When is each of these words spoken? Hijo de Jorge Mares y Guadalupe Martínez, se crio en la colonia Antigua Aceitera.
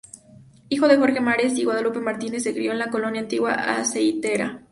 Hijo 0.69 0.87
de 0.87 0.97
Jorge 0.97 1.19
Mares 1.21 1.55
y 1.59 1.63
Guadalupe 1.63 1.99
Martínez, 1.99 2.41
se 2.41 2.53
crio 2.55 2.71
en 2.71 2.79
la 2.79 2.89
colonia 2.89 3.21
Antigua 3.21 3.53
Aceitera. 3.53 4.59